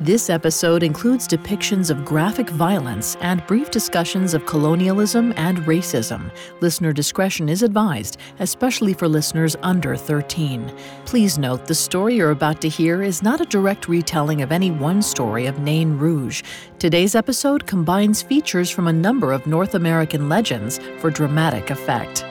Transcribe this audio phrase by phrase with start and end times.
[0.00, 6.32] This episode includes depictions of graphic violence and brief discussions of colonialism and racism.
[6.60, 10.72] Listener discretion is advised, especially for listeners under 13.
[11.04, 14.70] Please note the story you're about to hear is not a direct retelling of any
[14.70, 16.42] one story of Nain Rouge.
[16.80, 22.24] Today's episode combines features from a number of North American legends for dramatic effect.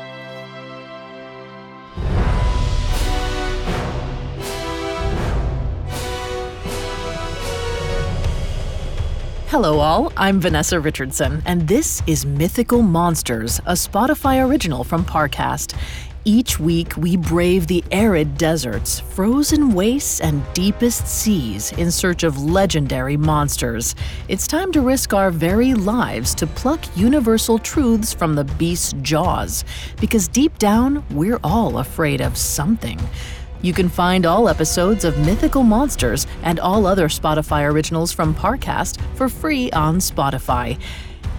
[9.51, 10.13] Hello, all.
[10.15, 15.75] I'm Vanessa Richardson, and this is Mythical Monsters, a Spotify original from Parcast.
[16.23, 22.41] Each week, we brave the arid deserts, frozen wastes, and deepest seas in search of
[22.41, 23.93] legendary monsters.
[24.29, 29.65] It's time to risk our very lives to pluck universal truths from the beast's jaws,
[29.99, 33.01] because deep down, we're all afraid of something.
[33.63, 38.99] You can find all episodes of Mythical Monsters and all other Spotify originals from Parcast
[39.15, 40.79] for free on Spotify.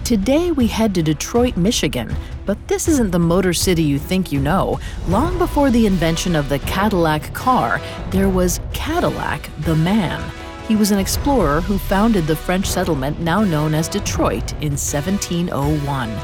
[0.05, 4.39] Today we head to Detroit, Michigan, but this isn't the motor city you think you
[4.39, 4.79] know.
[5.09, 10.23] Long before the invention of the Cadillac car, there was Cadillac the man.
[10.69, 16.17] He was an explorer who founded the French settlement now known as Detroit in 1701.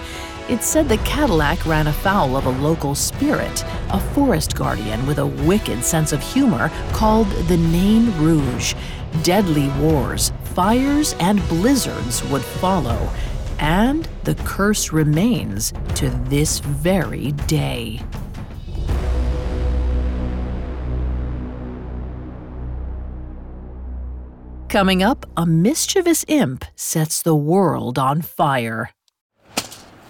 [0.49, 5.27] It's said the Cadillac ran afoul of a local spirit, a forest guardian with a
[5.27, 8.73] wicked sense of humor called the Nain Rouge.
[9.21, 13.11] Deadly wars, fires, and blizzards would follow.
[13.59, 18.01] And the curse remains to this very day.
[24.67, 28.89] Coming up, a mischievous imp sets the world on fire.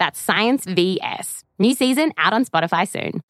[0.00, 1.44] That's Science VS.
[1.58, 3.20] New season out on Spotify soon.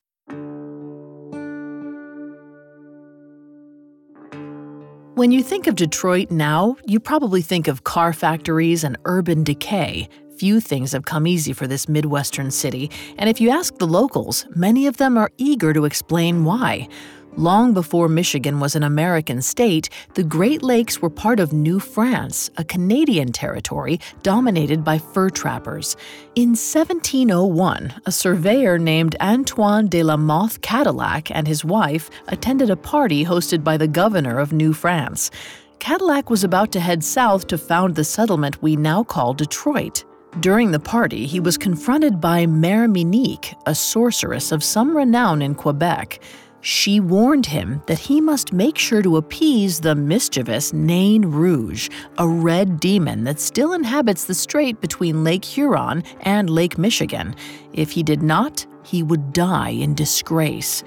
[5.16, 10.09] When you think of Detroit now, you probably think of car factories and urban decay.
[10.38, 14.47] Few things have come easy for this Midwestern city, and if you ask the locals,
[14.54, 16.88] many of them are eager to explain why.
[17.36, 22.50] Long before Michigan was an American state, the Great Lakes were part of New France,
[22.56, 25.96] a Canadian territory dominated by fur trappers.
[26.34, 32.76] In 1701, a surveyor named Antoine de la Mothe Cadillac and his wife attended a
[32.76, 35.30] party hosted by the governor of New France.
[35.78, 40.04] Cadillac was about to head south to found the settlement we now call Detroit.
[40.41, 45.54] During the party, he was confronted by Mère Minique, a sorceress of some renown in
[45.54, 46.20] Quebec.
[46.62, 51.88] She warned him that he must make sure to appease the mischievous Nain Rouge,
[52.19, 57.34] a red demon that still inhabits the strait between Lake Huron and Lake Michigan.
[57.72, 60.84] If he did not, he would die in disgrace.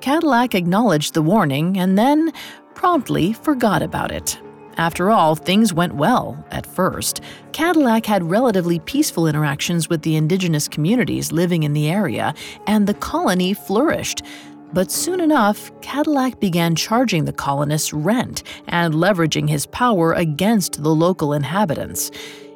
[0.00, 2.32] Cadillac acknowledged the warning and then
[2.74, 4.40] promptly forgot about it.
[4.78, 7.20] After all, things went well at first.
[7.52, 12.32] Cadillac had relatively peaceful interactions with the indigenous communities living in the area,
[12.66, 14.22] and the colony flourished.
[14.72, 20.94] But soon enough, Cadillac began charging the colonists rent and leveraging his power against the
[20.94, 22.10] local inhabitants.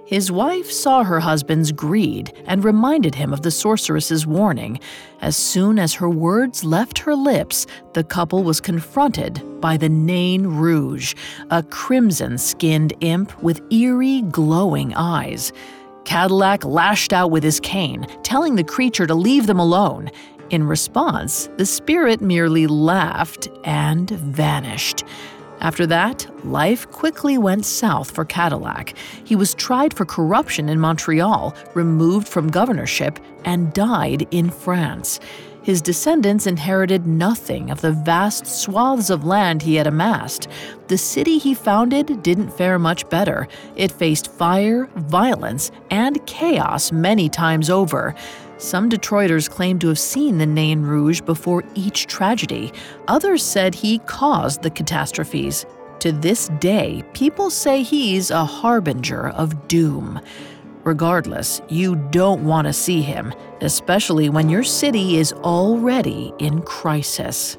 [0.07, 4.79] His wife saw her husband's greed and reminded him of the sorceress's warning.
[5.23, 10.47] As soon as her words left her lips, the couple was confronted by the Nain
[10.47, 11.15] Rouge,
[11.51, 15.53] a crimson skinned imp with eerie, glowing eyes.
[16.05, 20.11] Cadillac lashed out with his cane, telling the creature to leave them alone.
[20.51, 25.05] In response, the spirit merely laughed and vanished.
[25.61, 28.95] After that, life quickly went south for Cadillac.
[29.25, 35.21] He was tried for corruption in Montreal, removed from governorship, and died in France.
[35.63, 40.47] His descendants inherited nothing of the vast swaths of land he had amassed.
[40.89, 43.49] The city he founded didn't fare much better.
[43.75, 48.15] It faced fire, violence, and chaos many times over.
[48.57, 52.73] Some Detroiters claimed to have seen the Nain Rouge before each tragedy.
[53.09, 55.67] Others said he caused the catastrophes.
[56.01, 60.21] To this day, people say he's a harbinger of doom.
[60.85, 67.57] Regardless, you don't want to see him, especially when your city is already in crisis.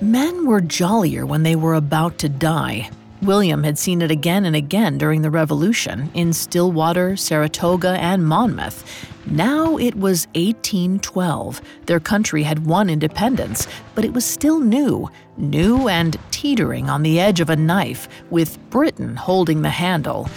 [0.00, 2.90] Men were jollier when they were about to die.
[3.26, 9.10] William had seen it again and again during the Revolution in Stillwater, Saratoga, and Monmouth.
[9.26, 11.60] Now it was 1812.
[11.86, 17.18] Their country had won independence, but it was still new, new and teetering on the
[17.18, 20.28] edge of a knife, with Britain holding the handle.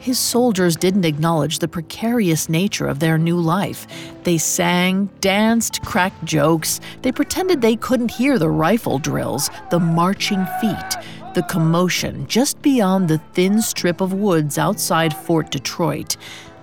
[0.00, 3.86] His soldiers didn't acknowledge the precarious nature of their new life.
[4.24, 6.80] They sang, danced, cracked jokes.
[7.02, 10.96] They pretended they couldn't hear the rifle drills, the marching feet,
[11.34, 16.16] the commotion just beyond the thin strip of woods outside Fort Detroit.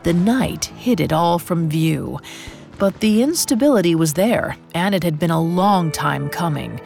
[0.03, 2.19] The night hid it all from view.
[2.77, 6.79] But the instability was there, and it had been a long time coming.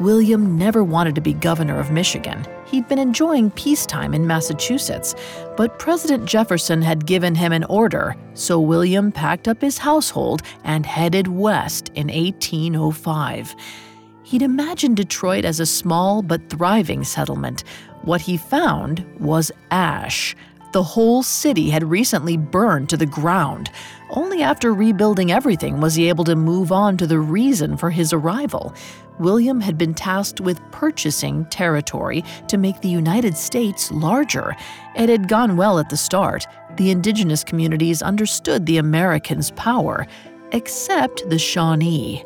[0.00, 2.44] William never wanted to be governor of Michigan.
[2.66, 5.14] He'd been enjoying peacetime in Massachusetts,
[5.56, 10.84] but President Jefferson had given him an order, so William packed up his household and
[10.84, 13.54] headed west in 1805.
[14.24, 17.62] He'd imagined Detroit as a small but thriving settlement.
[18.02, 20.34] What he found was ash.
[20.72, 23.70] The whole city had recently burned to the ground.
[24.10, 28.12] Only after rebuilding everything was he able to move on to the reason for his
[28.12, 28.74] arrival.
[29.20, 34.56] William had been tasked with purchasing territory to make the United States larger.
[34.96, 36.46] It had gone well at the start.
[36.76, 40.06] The indigenous communities understood the Americans' power,
[40.50, 42.24] except the Shawnee.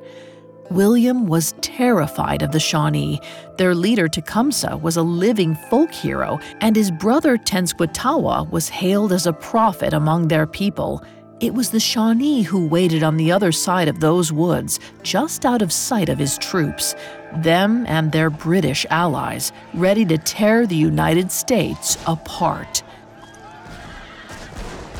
[0.71, 3.21] William was terrified of the Shawnee.
[3.57, 9.27] Their leader, Tecumseh, was a living folk hero, and his brother Tenskwatawa was hailed as
[9.27, 11.03] a prophet among their people.
[11.41, 15.63] It was the Shawnee who waited on the other side of those woods, just out
[15.63, 16.95] of sight of his troops,
[17.37, 22.83] them and their British allies, ready to tear the United States apart.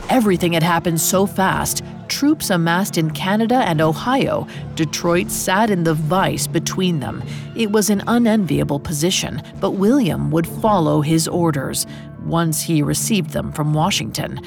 [0.09, 1.83] Everything had happened so fast.
[2.09, 7.23] Troops amassed in Canada and Ohio, Detroit sat in the vice between them.
[7.55, 11.87] It was an unenviable position, but William would follow his orders
[12.25, 14.41] once he received them from Washington.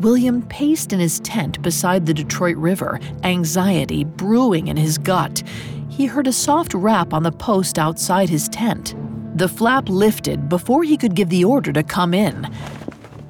[0.00, 5.42] William paced in his tent beside the Detroit River, anxiety brewing in his gut.
[5.88, 8.94] He heard a soft rap on the post outside his tent.
[9.38, 12.50] The flap lifted before he could give the order to come in.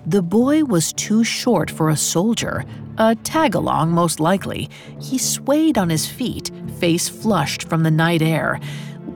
[0.07, 2.65] The boy was too short for a soldier,
[2.99, 4.71] a tag along most likely.
[5.01, 8.61] He swayed on his feet, face flushed from the night air.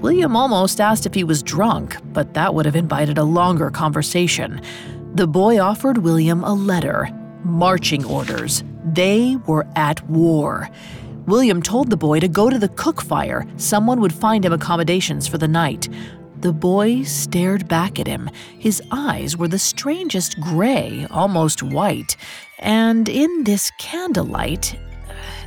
[0.01, 4.61] William almost asked if he was drunk, but that would have invited a longer conversation.
[5.15, 7.09] The boy offered William a letter,
[7.43, 8.63] marching orders.
[8.85, 10.71] They were at war.
[11.27, 13.45] William told the boy to go to the cook fire.
[13.57, 15.89] Someone would find him accommodations for the night.
[16.41, 18.31] The boy stared back at him.
[18.59, 22.17] His eyes were the strangest gray, almost white.
[22.59, 24.79] And in this candlelight,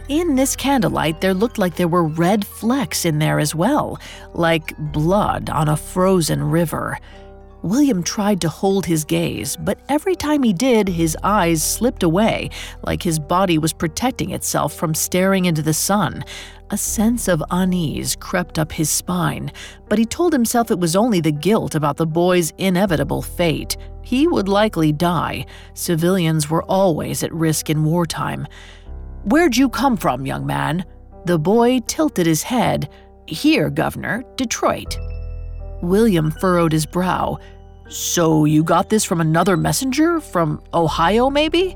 [0.07, 3.99] in this candlelight, there looked like there were red flecks in there as well,
[4.33, 6.97] like blood on a frozen river.
[7.63, 12.49] William tried to hold his gaze, but every time he did, his eyes slipped away,
[12.83, 16.23] like his body was protecting itself from staring into the sun.
[16.71, 19.51] A sense of unease crept up his spine,
[19.89, 23.77] but he told himself it was only the guilt about the boy's inevitable fate.
[24.01, 25.45] He would likely die.
[25.73, 28.47] Civilians were always at risk in wartime.
[29.25, 30.83] Where'd you come from, young man?
[31.25, 32.89] The boy tilted his head.
[33.27, 34.97] Here, Governor, Detroit.
[35.81, 37.39] William furrowed his brow.
[37.89, 40.19] So you got this from another messenger?
[40.21, 41.75] From Ohio, maybe?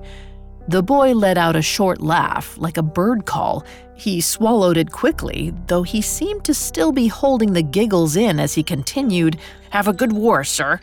[0.68, 3.66] The boy let out a short laugh, like a bird call.
[3.96, 8.54] He swallowed it quickly, though he seemed to still be holding the giggles in as
[8.54, 9.38] he continued,
[9.70, 10.80] Have a good war, sir.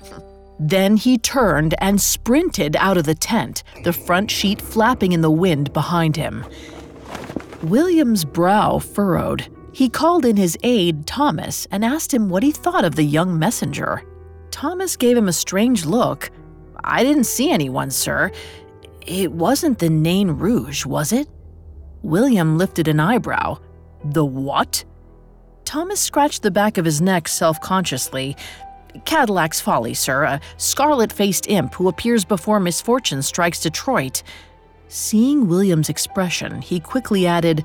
[0.61, 5.31] Then he turned and sprinted out of the tent, the front sheet flapping in the
[5.31, 6.45] wind behind him.
[7.63, 9.49] William's brow furrowed.
[9.73, 13.39] He called in his aide, Thomas, and asked him what he thought of the young
[13.39, 14.03] messenger.
[14.51, 16.31] Thomas gave him a strange look.
[16.85, 18.31] I didn't see anyone, sir.
[19.07, 21.29] It wasn't the Nain Rouge, was it?
[22.03, 23.59] William lifted an eyebrow.
[24.05, 24.85] The what?
[25.65, 28.37] Thomas scratched the back of his neck self consciously.
[29.07, 34.23] Cadillac's folly, sir, a scarlet faced imp who appears before misfortune strikes Detroit.
[34.89, 37.65] Seeing William's expression, he quickly added,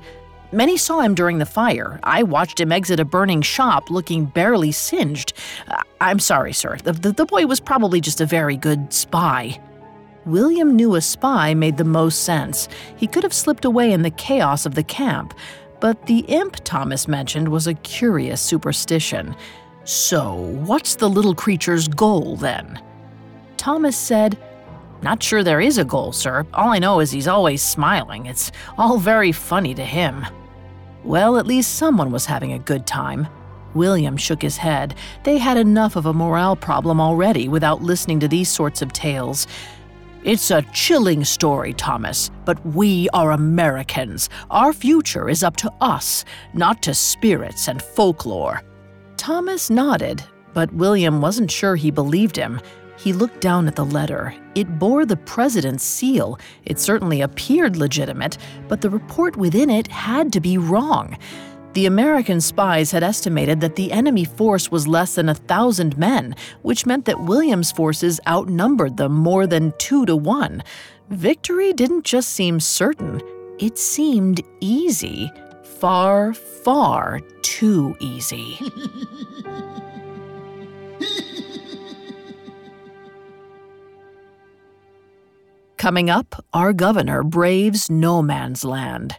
[0.50, 2.00] Many saw him during the fire.
[2.02, 5.34] I watched him exit a burning shop looking barely singed.
[5.68, 6.78] Uh, I'm sorry, sir.
[6.82, 9.60] The, the, the boy was probably just a very good spy.
[10.24, 12.68] William knew a spy made the most sense.
[12.96, 15.34] He could have slipped away in the chaos of the camp.
[15.80, 19.36] But the imp Thomas mentioned was a curious superstition.
[19.84, 20.34] So,
[20.66, 22.82] what's the little creature's goal then?
[23.56, 24.38] Thomas said,
[25.02, 26.46] Not sure there is a goal, sir.
[26.54, 28.26] All I know is he's always smiling.
[28.26, 30.26] It's all very funny to him.
[31.04, 33.28] Well, at least someone was having a good time.
[33.74, 34.94] William shook his head.
[35.24, 39.46] They had enough of a morale problem already without listening to these sorts of tales.
[40.24, 44.28] It's a chilling story, Thomas, but we are Americans.
[44.50, 46.24] Our future is up to us,
[46.54, 48.62] not to spirits and folklore.
[49.16, 50.24] Thomas nodded,
[50.54, 52.60] but William wasn't sure he believed him.
[52.98, 54.34] He looked down at the letter.
[54.56, 56.38] It bore the president's seal.
[56.64, 61.16] It certainly appeared legitimate, but the report within it had to be wrong.
[61.74, 66.34] The American spies had estimated that the enemy force was less than a thousand men,
[66.62, 70.64] which meant that William's forces outnumbered them more than two to one.
[71.08, 73.22] Victory didn't just seem certain,
[73.60, 75.30] it seemed easy.
[75.62, 78.58] Far, far too easy.
[85.78, 89.16] Coming up, our governor braves no man's land.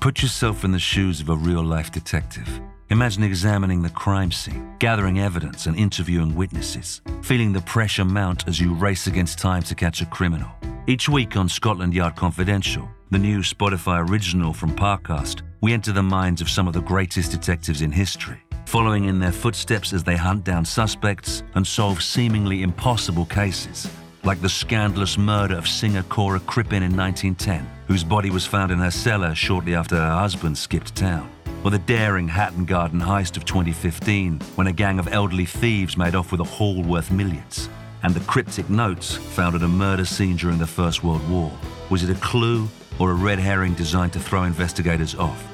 [0.00, 2.60] Put yourself in the shoes of a real life detective.
[2.88, 8.58] Imagine examining the crime scene, gathering evidence, and interviewing witnesses, feeling the pressure mount as
[8.58, 10.50] you race against time to catch a criminal.
[10.88, 16.02] Each week on Scotland Yard Confidential, the new Spotify original from Parcast, we enter the
[16.02, 20.16] minds of some of the greatest detectives in history, following in their footsteps as they
[20.16, 23.88] hunt down suspects and solve seemingly impossible cases
[24.24, 28.78] like the scandalous murder of singer Cora Crippen in 1910, whose body was found in
[28.78, 31.30] her cellar shortly after her husband skipped town,
[31.64, 36.14] or the daring Hatton Garden heist of 2015, when a gang of elderly thieves made
[36.14, 37.68] off with a haul worth millions,
[38.02, 41.50] and the cryptic notes found at a murder scene during the First World War.
[41.88, 45.46] Was it a clue or a red herring designed to throw investigators off?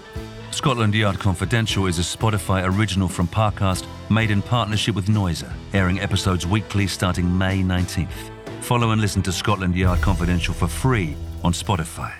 [0.50, 6.00] Scotland Yard Confidential is a Spotify original from Parcast made in partnership with Noiser, airing
[6.00, 8.36] episodes weekly starting May 19th.
[8.66, 12.12] Follow and listen to Scotland Yard Confidential for free on Spotify.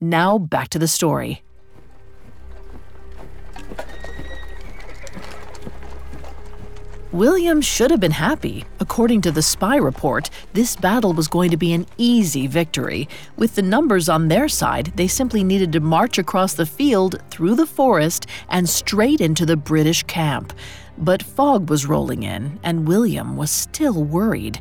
[0.00, 1.42] Now back to the story.
[7.12, 8.64] William should have been happy.
[8.80, 13.06] According to the spy report, this battle was going to be an easy victory.
[13.36, 17.56] With the numbers on their side, they simply needed to march across the field, through
[17.56, 20.54] the forest, and straight into the British camp.
[20.96, 24.58] But fog was rolling in, and William was still worried.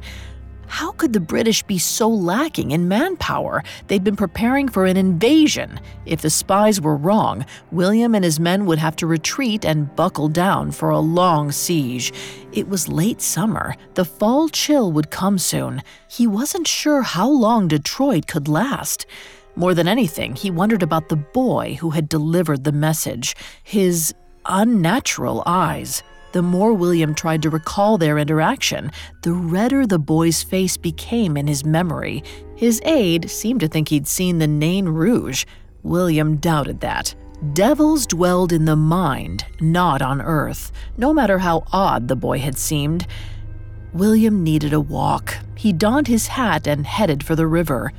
[0.67, 3.63] How could the British be so lacking in manpower?
[3.87, 5.79] They'd been preparing for an invasion.
[6.05, 10.29] If the spies were wrong, William and his men would have to retreat and buckle
[10.29, 12.13] down for a long siege.
[12.51, 13.75] It was late summer.
[13.93, 15.81] The fall chill would come soon.
[16.07, 19.05] He wasn't sure how long Detroit could last.
[19.55, 23.35] More than anything, he wondered about the boy who had delivered the message.
[23.63, 24.13] His
[24.45, 26.03] unnatural eyes.
[26.33, 31.45] The more William tried to recall their interaction, the redder the boy's face became in
[31.45, 32.23] his memory.
[32.55, 35.45] His aide seemed to think he'd seen the Nain Rouge.
[35.83, 37.13] William doubted that.
[37.53, 42.57] Devils dwelled in the mind, not on earth, no matter how odd the boy had
[42.57, 43.05] seemed.
[43.93, 45.37] William needed a walk.
[45.53, 47.91] He donned his hat and headed for the river.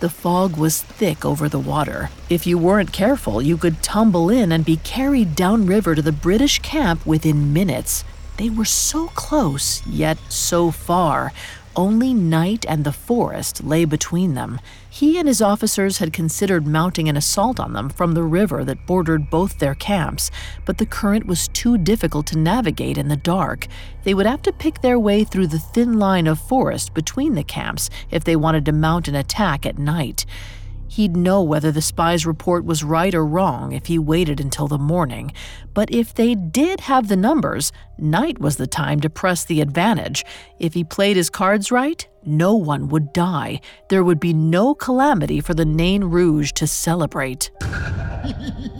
[0.00, 2.08] The fog was thick over the water.
[2.30, 6.58] If you weren't careful, you could tumble in and be carried downriver to the British
[6.60, 8.02] camp within minutes.
[8.38, 11.34] They were so close, yet so far.
[11.76, 14.58] Only night and the forest lay between them.
[14.88, 18.86] He and his officers had considered mounting an assault on them from the river that
[18.86, 20.32] bordered both their camps,
[20.64, 23.68] but the current was too difficult to navigate in the dark.
[24.02, 27.44] They would have to pick their way through the thin line of forest between the
[27.44, 30.26] camps if they wanted to mount an attack at night.
[30.90, 34.76] He'd know whether the spy's report was right or wrong if he waited until the
[34.76, 35.32] morning.
[35.72, 40.24] But if they did have the numbers, night was the time to press the advantage.
[40.58, 43.60] If he played his cards right, no one would die.
[43.88, 47.52] There would be no calamity for the Nain Rouge to celebrate.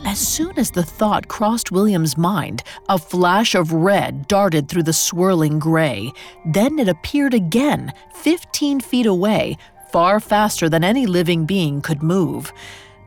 [0.05, 4.93] As soon as the thought crossed William's mind, a flash of red darted through the
[4.93, 6.11] swirling gray.
[6.45, 9.57] Then it appeared again, 15 feet away,
[9.93, 12.53] far faster than any living being could move.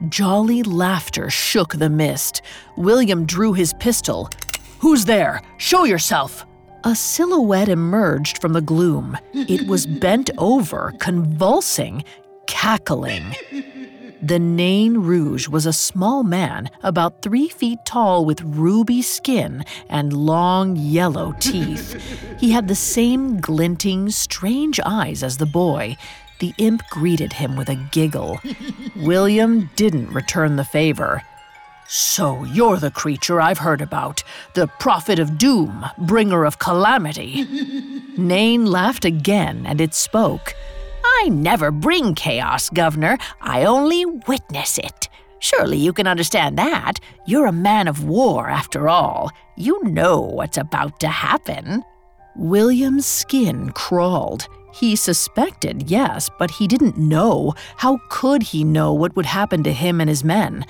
[0.10, 2.42] Jolly laughter shook the mist.
[2.76, 4.30] William drew his pistol.
[4.80, 5.42] Who's there?
[5.58, 6.46] Show yourself!
[6.84, 9.18] A silhouette emerged from the gloom.
[9.34, 12.04] It was bent over, convulsing,
[12.48, 13.34] cackling.
[14.22, 20.14] The Nain Rouge was a small man, about three feet tall, with ruby skin and
[20.14, 22.02] long yellow teeth.
[22.40, 25.96] He had the same glinting, strange eyes as the boy.
[26.44, 28.38] The imp greeted him with a giggle.
[28.98, 31.22] William didn't return the favor.
[31.88, 37.46] So you're the creature I've heard about, the prophet of doom, bringer of calamity.
[38.18, 40.54] Nain laughed again, and it spoke.
[41.06, 43.18] I never bring chaos, Governor.
[43.40, 45.08] I only witness it.
[45.40, 47.00] Surely you can understand that.
[47.26, 49.32] You're a man of war, after all.
[49.56, 51.86] You know what's about to happen.
[52.36, 54.50] William's skin crawled.
[54.74, 57.54] He suspected, yes, but he didn't know.
[57.78, 60.66] How could he know what would happen to him and his men?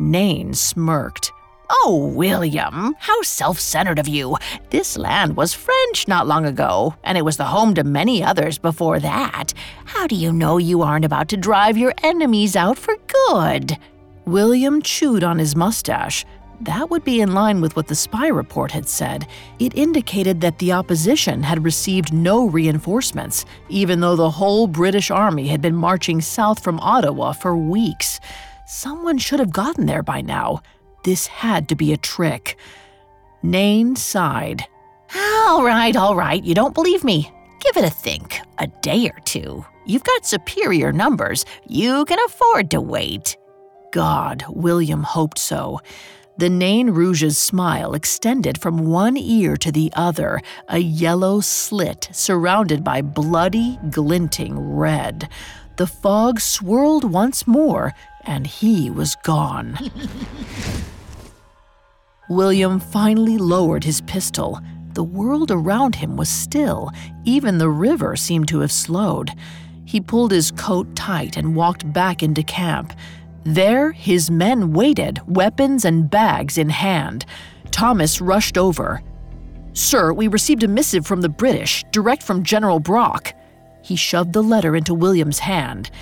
[0.00, 1.32] Nain smirked.
[1.70, 4.36] Oh, William, how self centered of you.
[4.70, 8.58] This land was French not long ago, and it was the home to many others
[8.58, 9.52] before that.
[9.84, 12.96] How do you know you aren't about to drive your enemies out for
[13.28, 13.78] good?
[14.26, 16.24] William chewed on his mustache.
[16.60, 19.26] That would be in line with what the spy report had said.
[19.58, 25.48] It indicated that the opposition had received no reinforcements, even though the whole British army
[25.48, 28.20] had been marching south from Ottawa for weeks.
[28.66, 30.60] Someone should have gotten there by now.
[31.04, 32.56] This had to be a trick.
[33.42, 34.64] Nain sighed.
[35.14, 37.30] All right, all right, you don't believe me.
[37.60, 38.40] Give it a think.
[38.58, 39.64] A day or two.
[39.84, 41.44] You've got superior numbers.
[41.66, 43.36] You can afford to wait.
[43.92, 45.80] God, William hoped so.
[46.38, 52.84] The Nain Rouge's smile extended from one ear to the other, a yellow slit surrounded
[52.84, 55.30] by bloody, glinting red.
[55.76, 57.94] The fog swirled once more,
[58.24, 59.78] and he was gone.
[62.28, 64.60] William finally lowered his pistol.
[64.92, 66.90] The world around him was still,
[67.24, 69.30] even the river seemed to have slowed.
[69.86, 72.92] He pulled his coat tight and walked back into camp.
[73.46, 77.24] There, his men waited, weapons and bags in hand.
[77.70, 79.00] Thomas rushed over.
[79.72, 83.32] Sir, we received a missive from the British, direct from General Brock.
[83.84, 85.92] He shoved the letter into William's hand.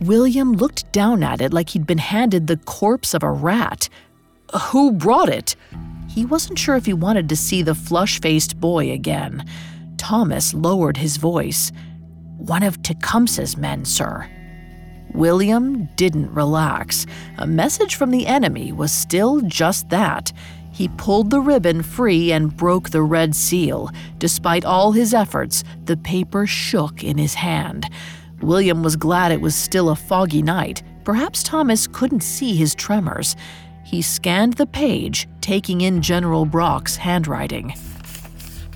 [0.00, 3.88] William looked down at it like he'd been handed the corpse of a rat.
[4.70, 5.54] Who brought it?
[6.08, 9.46] He wasn't sure if he wanted to see the flush faced boy again.
[9.96, 11.70] Thomas lowered his voice.
[12.36, 14.28] One of Tecumseh's men, sir.
[15.14, 17.06] William didn't relax.
[17.38, 20.32] A message from the enemy was still just that.
[20.72, 23.90] He pulled the ribbon free and broke the red seal.
[24.18, 27.90] Despite all his efforts, the paper shook in his hand.
[28.40, 30.82] William was glad it was still a foggy night.
[31.04, 33.36] Perhaps Thomas couldn't see his tremors.
[33.84, 37.74] He scanned the page, taking in General Brock's handwriting.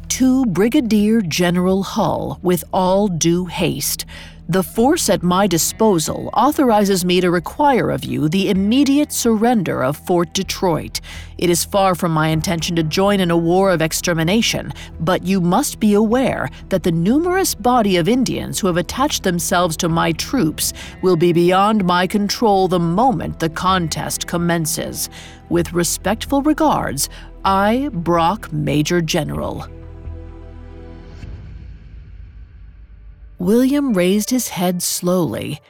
[0.09, 4.05] To Brigadier General Hull, with all due haste.
[4.49, 9.97] The force at my disposal authorizes me to require of you the immediate surrender of
[9.97, 11.01] Fort Detroit.
[11.37, 15.41] It is far from my intention to join in a war of extermination, but you
[15.41, 20.13] must be aware that the numerous body of Indians who have attached themselves to my
[20.13, 25.11] troops will be beyond my control the moment the contest commences.
[25.49, 27.09] With respectful regards,
[27.45, 29.67] I, Brock Major General.
[33.39, 35.61] William raised his head slowly.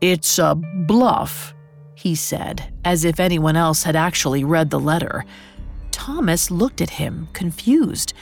[0.00, 1.54] It's a bluff,
[1.94, 5.24] he said, as if anyone else had actually read the letter.
[5.92, 8.12] Thomas looked at him, confused.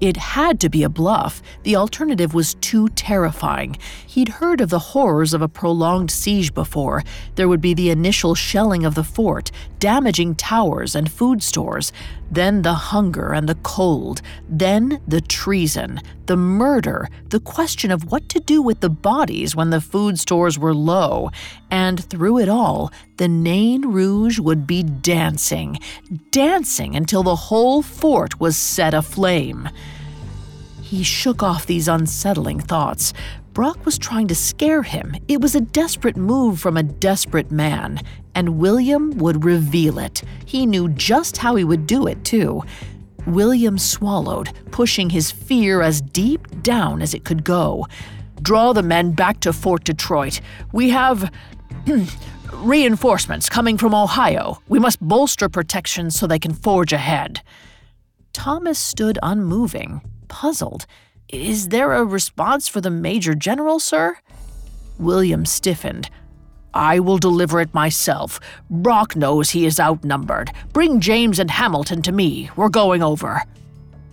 [0.00, 1.42] It had to be a bluff.
[1.64, 3.76] The alternative was too terrifying.
[4.06, 7.02] He'd heard of the horrors of a prolonged siege before.
[7.34, 11.92] There would be the initial shelling of the fort, damaging towers and food stores,
[12.30, 18.28] then the hunger and the cold, then the treason, the murder, the question of what
[18.28, 21.30] to do with the bodies when the food stores were low,
[21.70, 25.78] and through it all, the Nain Rouge would be dancing,
[26.30, 29.68] dancing until the whole fort was set aflame.
[30.82, 33.12] He shook off these unsettling thoughts.
[33.60, 35.14] Brock was trying to scare him.
[35.28, 38.00] It was a desperate move from a desperate man,
[38.34, 40.22] and William would reveal it.
[40.46, 42.62] He knew just how he would do it, too.
[43.26, 47.86] William swallowed, pushing his fear as deep down as it could go.
[48.40, 50.40] Draw the men back to Fort Detroit.
[50.72, 51.30] We have
[52.54, 54.62] reinforcements coming from Ohio.
[54.68, 57.42] We must bolster protection so they can forge ahead.
[58.32, 60.86] Thomas stood unmoving, puzzled.
[61.32, 64.18] Is there a response for the Major General, sir?
[64.98, 66.10] William stiffened.
[66.74, 68.40] I will deliver it myself.
[68.68, 70.50] Brock knows he is outnumbered.
[70.72, 72.50] Bring James and Hamilton to me.
[72.56, 73.44] We're going over.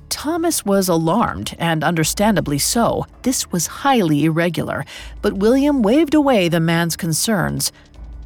[0.10, 3.08] Thomas was alarmed, and understandably so.
[3.24, 4.86] This was highly irregular,
[5.24, 7.72] but William waved away the man's concerns.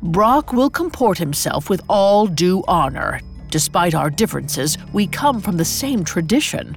[0.03, 3.21] Brock will comport himself with all due honor.
[3.49, 6.75] Despite our differences, we come from the same tradition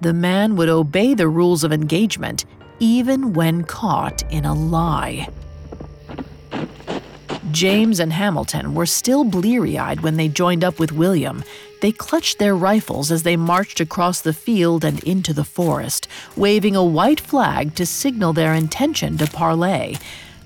[0.00, 2.44] the man would obey the rules of engagement
[2.78, 5.28] even when caught in a lie.
[7.52, 11.42] James and Hamilton were still bleary eyed when they joined up with William.
[11.80, 16.06] They clutched their rifles as they marched across the field and into the forest,
[16.36, 19.96] waving a white flag to signal their intention to parley.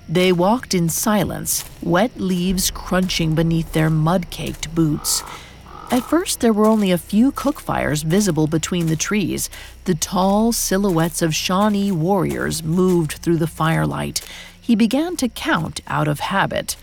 [0.07, 5.23] They walked in silence, wet leaves crunching beneath their mud caked boots.
[5.91, 9.49] At first, there were only a few cook fires visible between the trees.
[9.83, 14.25] The tall silhouettes of Shawnee warriors moved through the firelight.
[14.59, 16.77] He began to count out of habit.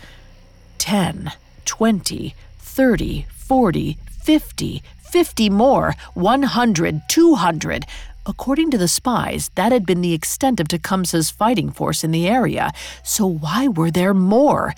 [0.77, 1.31] Ten,
[1.65, 7.87] twenty, thirty, forty, fifty, fifty more, one hundred, two hundred.
[8.27, 12.27] According to the spies, that had been the extent of Tecumseh's fighting force in the
[12.27, 12.71] area.
[13.01, 14.75] So why were there more?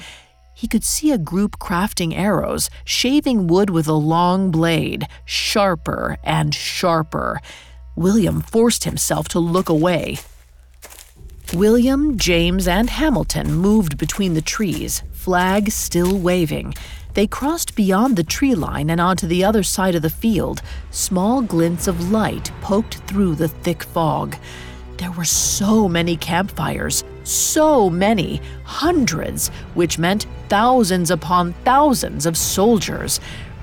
[0.61, 6.53] He could see a group crafting arrows, shaving wood with a long blade, sharper and
[6.53, 7.41] sharper.
[7.95, 10.19] William forced himself to look away.
[11.55, 16.75] William, James, and Hamilton moved between the trees, flag still waving.
[17.15, 20.61] They crossed beyond the tree line and onto the other side of the field.
[20.91, 24.35] Small glints of light poked through the thick fog.
[24.97, 33.19] There were so many campfires, so many, hundreds, which meant thousands upon thousands of soldiers.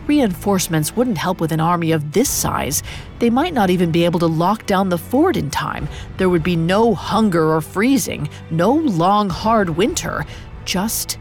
[0.06, 2.82] Reinforcements wouldn't help with an army of this size.
[3.18, 5.86] They might not even be able to lock down the fort in time.
[6.16, 10.24] There would be no hunger or freezing, no long, hard winter,
[10.64, 11.18] just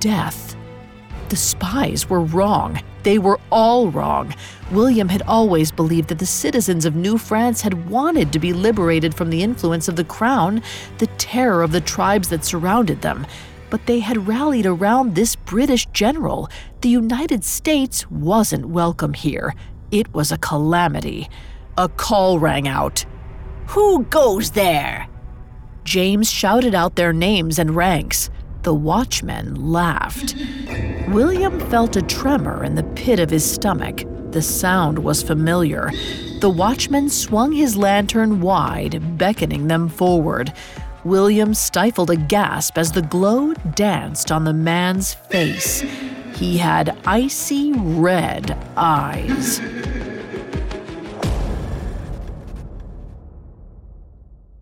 [0.00, 0.54] death.
[1.28, 2.80] The spies were wrong.
[3.02, 4.34] They were all wrong.
[4.72, 9.14] William had always believed that the citizens of New France had wanted to be liberated
[9.14, 10.60] from the influence of the crown,
[10.98, 13.26] the terror of the tribes that surrounded them.
[13.70, 16.48] But they had rallied around this British general.
[16.80, 19.54] The United States wasn't welcome here.
[19.92, 21.28] It was a calamity.
[21.78, 23.04] A call rang out.
[23.68, 25.08] Who goes there?
[25.84, 28.30] James shouted out their names and ranks.
[28.62, 30.34] The watchmen laughed.
[31.08, 34.02] William felt a tremor in the pit of his stomach.
[34.36, 35.90] The sound was familiar.
[36.40, 40.52] The watchman swung his lantern wide, beckoning them forward.
[41.04, 45.80] William stifled a gasp as the glow danced on the man's face.
[46.34, 49.62] He had icy red eyes.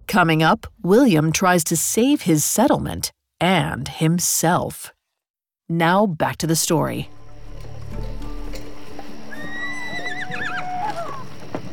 [0.07, 3.11] Coming up, William tries to save his settlement
[3.41, 4.93] and himself.
[5.69, 7.09] Now back to the story.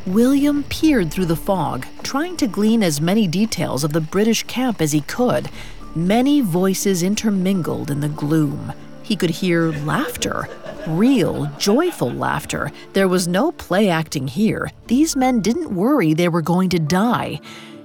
[0.06, 4.80] William peered through the fog, trying to glean as many details of the British camp
[4.82, 5.48] as he could.
[5.94, 8.72] Many voices intermingled in the gloom.
[9.04, 10.48] He could hear laughter,
[10.88, 12.72] real, joyful laughter.
[12.94, 14.70] There was no play acting here.
[14.88, 17.40] These men didn't worry they were going to die.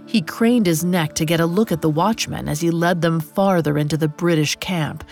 [0.08, 3.20] He craned his neck to get a look at the watchman as he led them
[3.20, 5.04] farther into the British camp.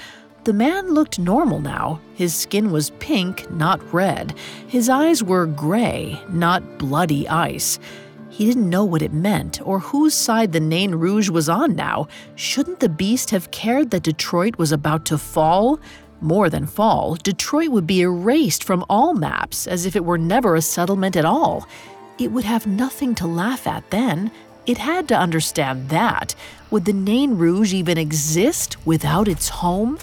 [0.45, 1.99] The man looked normal now.
[2.13, 4.37] His skin was pink, not red.
[4.67, 7.79] His eyes were gray, not bloody ice.
[8.29, 12.09] He didn't know what it meant or whose side the Nain Rouge was on now.
[12.35, 15.79] Shouldn't the beast have cared that Detroit was about to fall?
[16.21, 20.53] More than fall, Detroit would be erased from all maps as if it were never
[20.53, 21.67] a settlement at all.
[22.19, 24.29] It would have nothing to laugh at then.
[24.67, 26.35] It had to understand that.
[26.69, 29.97] Would the Nain Rouge even exist without its home?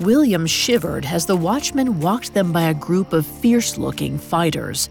[0.00, 4.88] William shivered as the watchman walked them by a group of fierce looking fighters.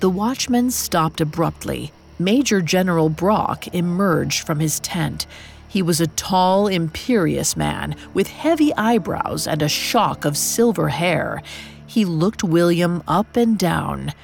[0.00, 1.92] The watchman stopped abruptly.
[2.18, 5.26] Major General Brock emerged from his tent.
[5.68, 11.42] He was a tall, imperious man with heavy eyebrows and a shock of silver hair.
[11.86, 14.14] He looked William up and down.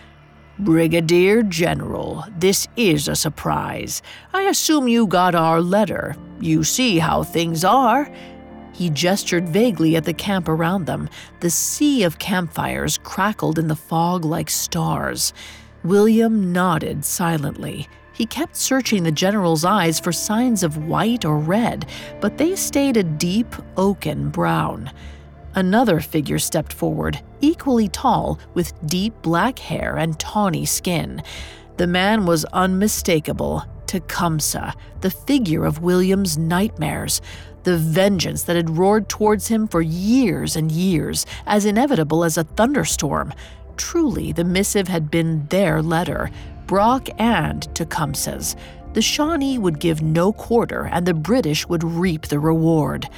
[0.59, 4.01] Brigadier General, this is a surprise.
[4.33, 6.17] I assume you got our letter.
[6.41, 8.11] You see how things are.
[8.73, 11.09] He gestured vaguely at the camp around them.
[11.41, 15.33] The sea of campfires crackled in the fog like stars.
[15.85, 17.89] William nodded silently.
[18.13, 21.87] He kept searching the general's eyes for signs of white or red,
[22.21, 24.91] but they stayed a deep oaken brown.
[25.55, 31.23] Another figure stepped forward, equally tall, with deep black hair and tawny skin.
[31.77, 37.21] The man was unmistakable Tecumseh, the figure of William's nightmares,
[37.65, 42.45] the vengeance that had roared towards him for years and years, as inevitable as a
[42.45, 43.33] thunderstorm.
[43.77, 46.31] Truly, the missive had been their letter,
[46.67, 48.57] Brock and Tecumseh's.
[48.93, 53.09] The Shawnee would give no quarter, and the British would reap the reward.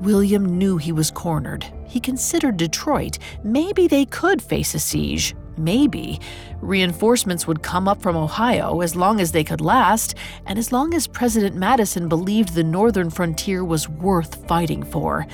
[0.00, 1.64] William knew he was cornered.
[1.86, 3.18] He considered Detroit.
[3.42, 5.34] Maybe they could face a siege.
[5.56, 6.20] Maybe.
[6.60, 10.14] Reinforcements would come up from Ohio as long as they could last,
[10.46, 15.26] and as long as President Madison believed the northern frontier was worth fighting for.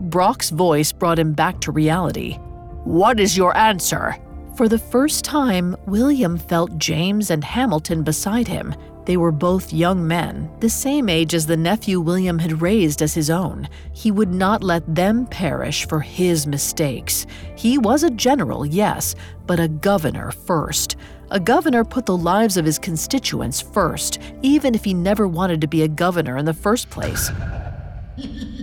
[0.00, 2.34] Brock's voice brought him back to reality.
[2.84, 4.16] What is your answer?
[4.56, 8.72] For the first time, William felt James and Hamilton beside him.
[9.04, 13.14] They were both young men, the same age as the nephew William had raised as
[13.14, 13.68] his own.
[13.92, 17.26] He would not let them perish for his mistakes.
[17.56, 20.94] He was a general, yes, but a governor first.
[21.32, 25.66] A governor put the lives of his constituents first, even if he never wanted to
[25.66, 27.28] be a governor in the first place.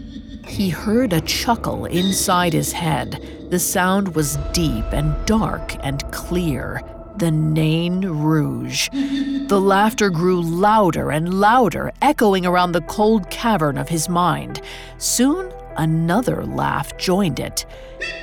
[0.51, 3.47] He heard a chuckle inside his head.
[3.49, 6.81] The sound was deep and dark and clear
[7.15, 8.89] the Nain Rouge.
[8.91, 14.61] The laughter grew louder and louder, echoing around the cold cavern of his mind.
[14.97, 17.65] Soon, another laugh joined it.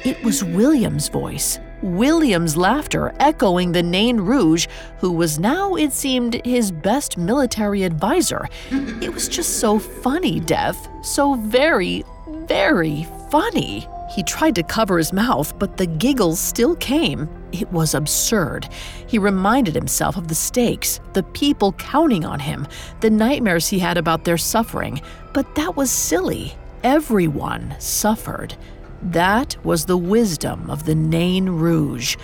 [0.05, 1.59] It was William's voice.
[1.81, 4.67] William's laughter echoing the Nain Rouge,
[4.99, 8.49] who was now, it seemed, his best military advisor.
[8.71, 10.89] It was just so funny, Death.
[11.03, 12.05] So very,
[12.47, 13.87] very funny.
[14.11, 17.29] He tried to cover his mouth, but the giggles still came.
[17.53, 18.69] It was absurd.
[19.07, 22.67] He reminded himself of the stakes, the people counting on him,
[23.01, 25.01] the nightmares he had about their suffering.
[25.35, 26.55] But that was silly.
[26.83, 28.57] Everyone suffered.
[29.03, 32.17] That was the wisdom of the Nain Rouge.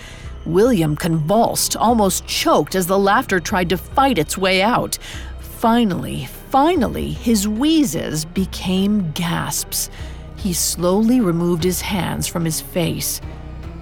[0.45, 4.97] William convulsed, almost choked as the laughter tried to fight its way out.
[5.39, 9.89] Finally, finally, his wheezes became gasps.
[10.37, 13.19] He slowly removed his hands from his face.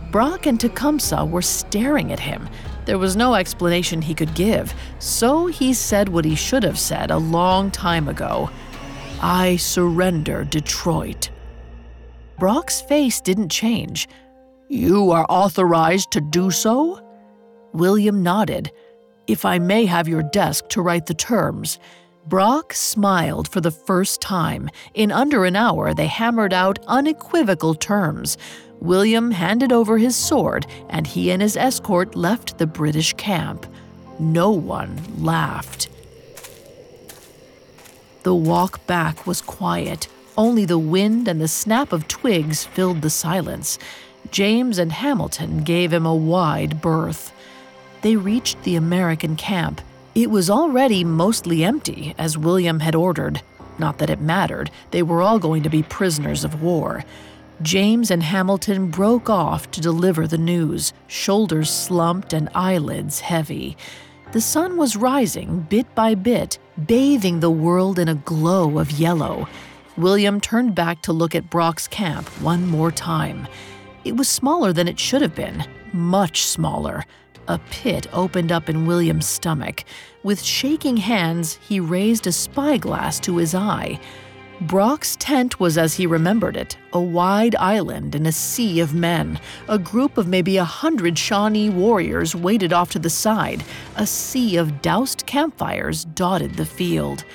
[0.10, 2.50] Brock and Tecumseh were staring at him.
[2.86, 7.12] There was no explanation he could give, so he said what he should have said
[7.12, 8.50] a long time ago
[9.22, 11.30] I surrender Detroit.
[12.40, 14.10] Brock's face didn't change.
[14.68, 17.08] You are authorized to do so?
[17.72, 18.72] William nodded.
[19.28, 21.78] If I may have your desk to write the terms.
[22.26, 24.70] Brock smiled for the first time.
[24.94, 28.38] In under an hour, they hammered out unequivocal terms.
[28.80, 33.66] William handed over his sword, and he and his escort left the British camp.
[34.20, 35.90] No one laughed.
[38.24, 40.08] The walk back was quiet.
[40.38, 43.78] Only the wind and the snap of twigs filled the silence.
[44.32, 47.34] James and Hamilton gave him a wide berth.
[48.02, 49.82] They reached the American camp.
[50.16, 53.42] It was already mostly empty, as William had ordered.
[53.80, 57.04] Not that it mattered, they were all going to be prisoners of war.
[57.64, 63.76] James and Hamilton broke off to deliver the news, shoulders slumped and eyelids heavy.
[64.34, 69.48] The sun was rising bit by bit, bathing the world in a glow of yellow.
[69.98, 73.48] William turned back to look at Brock's camp one more time.
[74.04, 77.06] It was smaller than it should have been, much smaller.
[77.48, 79.84] A pit opened up in William's stomach.
[80.24, 84.00] With shaking hands, he raised a spyglass to his eye.
[84.62, 89.40] Brock's tent was as he remembered it a wide island in a sea of men.
[89.68, 93.64] A group of maybe a hundred Shawnee warriors waited off to the side.
[93.98, 97.26] A sea of doused campfires dotted the field.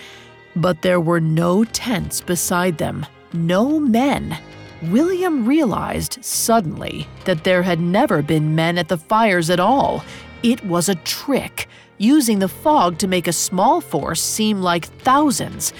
[0.56, 4.38] But there were no tents beside them, no men.
[4.82, 10.04] William realized suddenly that there had never been men at the fires at all.
[10.42, 15.72] It was a trick, using the fog to make a small force seem like thousands.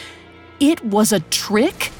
[0.58, 1.92] It was a trick?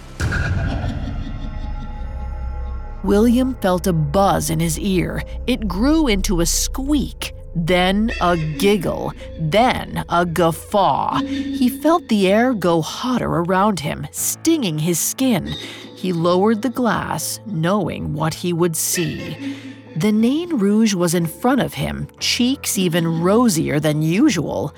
[3.05, 5.23] William felt a buzz in his ear.
[5.47, 11.19] It grew into a squeak, then a giggle, then a guffaw.
[11.21, 15.55] He felt the air go hotter around him, stinging his skin.
[15.99, 19.57] He lowered the glass, knowing what he would see.
[19.97, 24.73] The Nain Rouge was in front of him, cheeks even rosier than usual.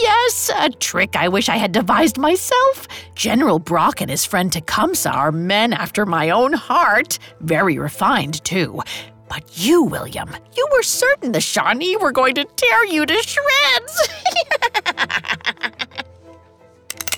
[0.00, 2.88] Yes, a trick I wish I had devised myself.
[3.14, 7.18] General Brock and his friend Tecumseh are men after my own heart.
[7.40, 8.80] Very refined, too.
[9.28, 14.08] But you, William, you were certain the Shawnee were going to tear you to shreds.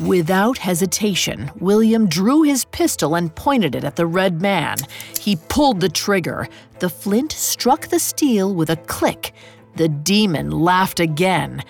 [0.06, 4.76] Without hesitation, William drew his pistol and pointed it at the red man.
[5.18, 6.46] He pulled the trigger.
[6.78, 9.32] The flint struck the steel with a click.
[9.76, 11.64] The demon laughed again.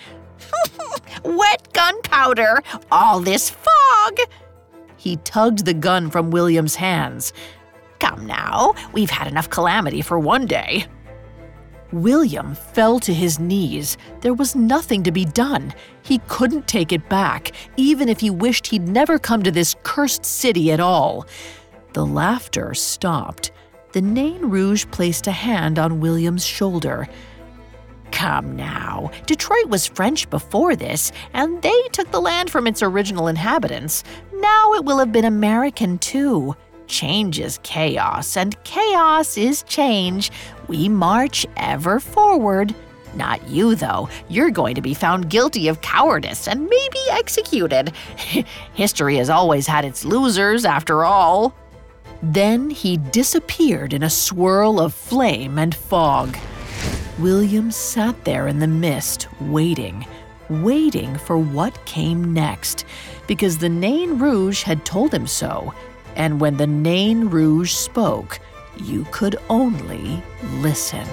[1.23, 2.61] Wet gunpowder!
[2.91, 4.19] All this fog!
[4.97, 7.31] He tugged the gun from William's hands.
[7.99, 10.87] Come now, we've had enough calamity for one day.
[12.03, 13.97] William fell to his knees.
[14.21, 15.73] There was nothing to be done.
[16.03, 20.25] He couldn't take it back, even if he wished he'd never come to this cursed
[20.25, 21.25] city at all.
[21.93, 23.51] The laughter stopped.
[23.93, 27.07] The Nain Rouge placed a hand on William's shoulder.
[28.11, 33.27] Come now, Detroit was French before this, and they took the land from its original
[33.27, 34.03] inhabitants.
[34.33, 36.55] Now it will have been American too.
[36.87, 40.31] Change is chaos, and chaos is change.
[40.67, 42.75] We march ever forward.
[43.15, 44.09] Not you, though.
[44.29, 47.93] You're going to be found guilty of cowardice and maybe executed.
[48.73, 51.55] History has always had its losers, after all.
[52.21, 56.37] Then he disappeared in a swirl of flame and fog.
[57.19, 60.05] William sat there in the mist, waiting,
[60.49, 62.85] waiting for what came next,
[63.27, 65.73] because the Nain Rouge had told him so
[66.15, 68.39] and when the Nain Rouge spoke,
[68.77, 70.21] you could only
[70.59, 71.07] listen.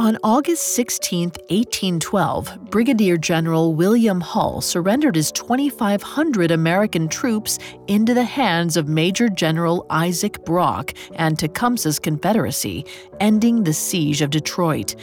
[0.00, 8.24] On August 16, 1812, Brigadier General William Hull surrendered his 2,500 American troops into the
[8.24, 12.86] hands of Major General Isaac Brock and Tecumseh's Confederacy,
[13.20, 14.96] ending the siege of Detroit.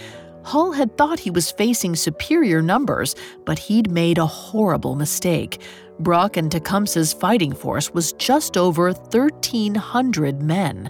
[0.48, 5.60] Hull had thought he was facing superior numbers, but he'd made a horrible mistake.
[6.00, 10.90] Brock and Tecumseh's fighting force was just over 1,300 men.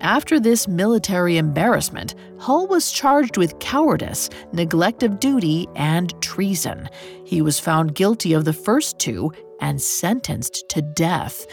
[0.00, 6.88] After this military embarrassment, Hull was charged with cowardice, neglect of duty, and treason.
[7.24, 11.46] He was found guilty of the first two and sentenced to death.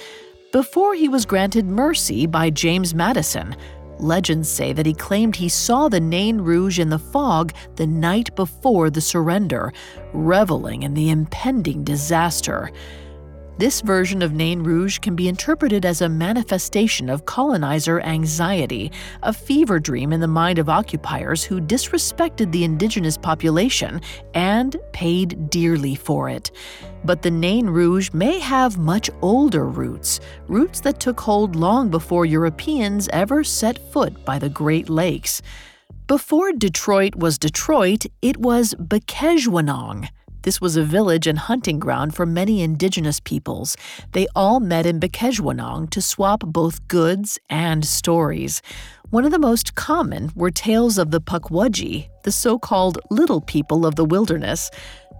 [0.51, 3.55] Before he was granted mercy by James Madison,
[3.99, 8.33] Legends say that he claimed he saw the Nain Rouge in the fog the night
[8.35, 9.73] before the surrender,
[10.13, 12.71] reveling in the impending disaster.
[13.59, 18.89] This version of Nain Rouge can be interpreted as a manifestation of colonizer anxiety,
[19.21, 23.99] a fever dream in the mind of occupiers who disrespected the indigenous population
[24.33, 26.51] and paid dearly for it.
[27.03, 32.25] But the Nain Rouge may have much older roots, roots that took hold long before
[32.25, 35.41] Europeans ever set foot by the Great Lakes.
[36.07, 40.07] Before Detroit was Detroit, it was Bekejwanong.
[40.43, 43.75] This was a village and hunting ground for many indigenous peoples.
[44.13, 48.61] They all met in Bekejwanong to swap both goods and stories.
[49.09, 53.85] One of the most common were tales of the Pukwudgie, the so called little people
[53.85, 54.69] of the wilderness.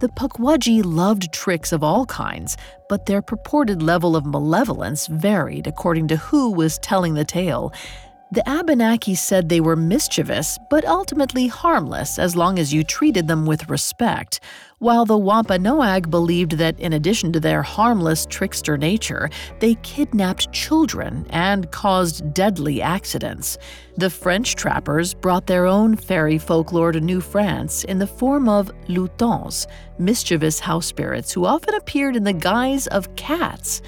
[0.00, 2.56] The Pukwudgie loved tricks of all kinds,
[2.88, 7.72] but their purported level of malevolence varied according to who was telling the tale.
[8.32, 13.44] The Abenaki said they were mischievous, but ultimately harmless as long as you treated them
[13.44, 14.38] with respect,
[14.80, 21.26] while the Wampanoag believed that in addition to their harmless trickster nature, they kidnapped children
[21.28, 23.58] and caused deadly accidents.
[23.98, 28.72] The French trappers brought their own fairy folklore to New France in the form of
[28.88, 29.66] lutins,
[29.98, 33.82] mischievous house spirits who often appeared in the guise of cats.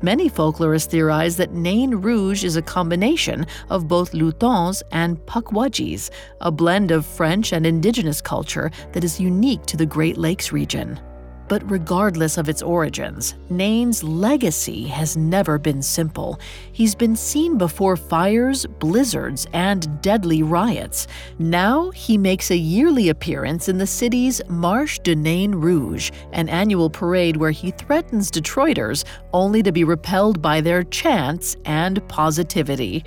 [0.00, 6.52] Many folklorists theorize that Nain Rouge is a combination of both Lutins and Pukwudgies, a
[6.52, 11.00] blend of French and indigenous culture that is unique to the Great Lakes region.
[11.48, 16.38] But regardless of its origins, Nain's legacy has never been simple.
[16.72, 21.06] He's been seen before fires, blizzards, and deadly riots.
[21.38, 26.90] Now he makes a yearly appearance in the city's Marche de Nain Rouge, an annual
[26.90, 33.04] parade where he threatens Detroiters only to be repelled by their chants and positivity.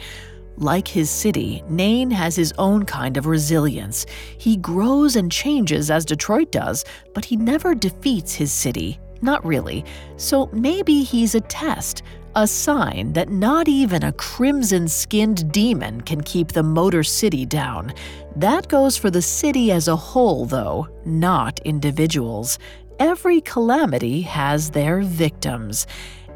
[0.61, 4.05] Like his city, Nain has his own kind of resilience.
[4.37, 6.85] He grows and changes as Detroit does,
[7.15, 8.99] but he never defeats his city.
[9.23, 9.83] Not really.
[10.17, 12.03] So maybe he's a test,
[12.35, 17.91] a sign that not even a crimson skinned demon can keep the Motor City down.
[18.35, 22.59] That goes for the city as a whole, though, not individuals.
[22.99, 25.87] Every calamity has their victims.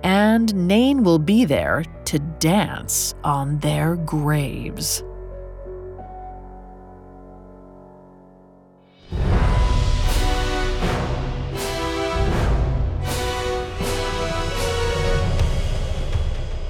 [0.06, 5.04] And Nain will be there to dance on their graves.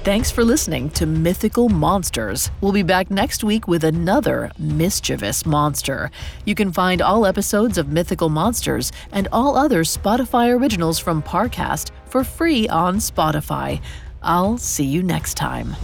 [0.02, 2.52] Thanks for listening to Mythical Monsters.
[2.60, 6.12] We'll be back next week with another mischievous monster.
[6.44, 11.90] You can find all episodes of Mythical Monsters and all other Spotify originals from Parcast
[12.06, 13.80] for free on Spotify.
[14.22, 15.76] I'll see you next time.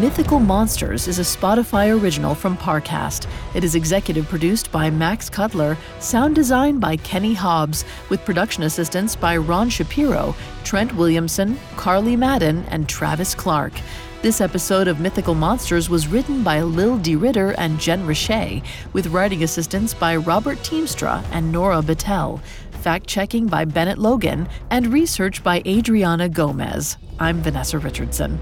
[0.00, 3.28] Mythical Monsters is a Spotify original from Parcast.
[3.54, 9.14] It is executive produced by Max Cutler, sound design by Kenny Hobbs, with production assistance
[9.14, 13.74] by Ron Shapiro, Trent Williamson, Carly Madden, and Travis Clark.
[14.22, 17.14] This episode of Mythical Monsters was written by Lil D.
[17.16, 18.62] Ritter and Jen Richey,
[18.92, 22.40] with writing assistance by Robert Tiemstra and Nora Battelle,
[22.82, 26.96] fact checking by Bennett Logan, and research by Adriana Gomez.
[27.18, 28.38] I'm Vanessa Richardson.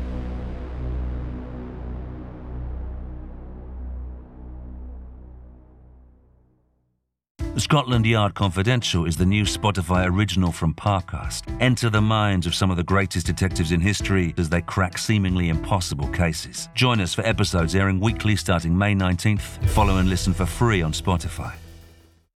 [7.57, 11.43] Scotland Yard Confidential is the new Spotify original from Parcast.
[11.61, 15.51] Enter the minds of some of the greatest detectives in history as they crack seemingly
[15.51, 16.69] impossible cases.
[16.75, 19.65] Join us for episodes airing weekly starting May 19th.
[19.69, 21.55] Follow and listen for free on Spotify.